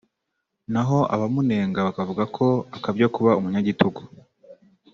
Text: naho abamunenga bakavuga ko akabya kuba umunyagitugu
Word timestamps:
naho 0.73 0.97
abamunenga 1.15 1.85
bakavuga 1.87 2.23
ko 2.35 2.45
akabya 2.77 3.07
kuba 3.15 3.31
umunyagitugu 3.39 4.01